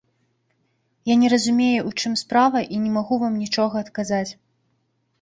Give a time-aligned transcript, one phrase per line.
[1.11, 4.29] Я не разумею, у чым справа, і не магу вам нічога адказаць.